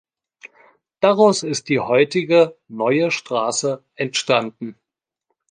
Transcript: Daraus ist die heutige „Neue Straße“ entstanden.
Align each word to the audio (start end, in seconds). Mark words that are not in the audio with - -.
Daraus 0.99 1.43
ist 1.43 1.69
die 1.69 1.79
heutige 1.79 2.57
„Neue 2.67 3.11
Straße“ 3.11 3.83
entstanden. 3.93 4.75